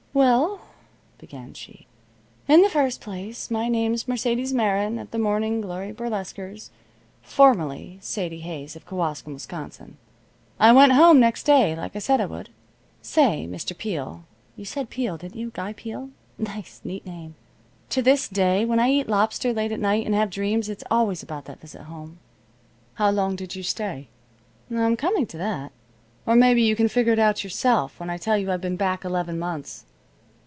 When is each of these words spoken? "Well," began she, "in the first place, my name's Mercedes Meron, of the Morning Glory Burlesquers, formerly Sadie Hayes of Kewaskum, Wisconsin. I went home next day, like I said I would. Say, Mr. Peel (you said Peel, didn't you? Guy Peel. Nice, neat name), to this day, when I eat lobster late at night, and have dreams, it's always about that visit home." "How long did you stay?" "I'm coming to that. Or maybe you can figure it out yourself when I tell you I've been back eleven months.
"Well," 0.13 0.59
began 1.19 1.53
she, 1.53 1.87
"in 2.45 2.61
the 2.63 2.69
first 2.69 2.99
place, 2.99 3.49
my 3.49 3.69
name's 3.69 4.09
Mercedes 4.09 4.53
Meron, 4.53 4.99
of 4.99 5.09
the 5.11 5.17
Morning 5.17 5.61
Glory 5.61 5.93
Burlesquers, 5.93 6.69
formerly 7.21 7.97
Sadie 8.01 8.41
Hayes 8.41 8.75
of 8.75 8.85
Kewaskum, 8.85 9.33
Wisconsin. 9.35 9.95
I 10.59 10.73
went 10.73 10.91
home 10.91 11.21
next 11.21 11.43
day, 11.43 11.77
like 11.77 11.95
I 11.95 11.99
said 11.99 12.19
I 12.19 12.25
would. 12.25 12.49
Say, 13.01 13.47
Mr. 13.49 13.75
Peel 13.75 14.25
(you 14.57 14.65
said 14.65 14.89
Peel, 14.89 15.15
didn't 15.15 15.39
you? 15.39 15.49
Guy 15.51 15.71
Peel. 15.71 16.09
Nice, 16.37 16.81
neat 16.83 17.05
name), 17.05 17.35
to 17.89 18.01
this 18.01 18.27
day, 18.27 18.65
when 18.65 18.79
I 18.81 18.89
eat 18.89 19.07
lobster 19.07 19.53
late 19.53 19.71
at 19.71 19.79
night, 19.79 20.05
and 20.05 20.13
have 20.13 20.29
dreams, 20.29 20.67
it's 20.67 20.83
always 20.91 21.23
about 21.23 21.45
that 21.45 21.61
visit 21.61 21.83
home." 21.83 22.19
"How 22.95 23.11
long 23.11 23.37
did 23.37 23.55
you 23.55 23.63
stay?" 23.63 24.09
"I'm 24.69 24.97
coming 24.97 25.25
to 25.27 25.37
that. 25.37 25.71
Or 26.25 26.35
maybe 26.35 26.61
you 26.61 26.75
can 26.75 26.89
figure 26.89 27.13
it 27.13 27.19
out 27.19 27.45
yourself 27.45 27.97
when 27.97 28.09
I 28.09 28.17
tell 28.17 28.37
you 28.37 28.51
I've 28.51 28.59
been 28.59 28.75
back 28.75 29.05
eleven 29.05 29.39
months. 29.39 29.85